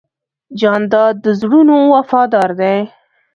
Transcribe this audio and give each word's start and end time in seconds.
جانداد 0.59 1.15
د 1.23 1.25
زړونو 1.39 1.77
وفادار 1.93 2.49
دی. 2.59 2.77